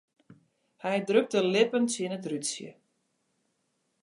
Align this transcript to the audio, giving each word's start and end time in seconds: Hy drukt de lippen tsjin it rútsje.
Hy 0.83 0.95
drukt 1.09 1.31
de 1.35 1.41
lippen 1.53 1.85
tsjin 1.87 2.15
it 2.17 2.27
rútsje. 2.29 2.69